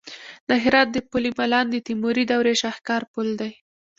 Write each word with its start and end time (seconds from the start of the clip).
د 0.49 0.51
هرات 0.63 0.87
د 0.93 0.97
پل 1.11 1.23
مالان 1.37 1.65
د 1.71 1.75
تیموري 1.87 2.23
دورې 2.31 2.53
شاهکار 2.61 3.01
پل 3.13 3.27
دی 3.39 3.51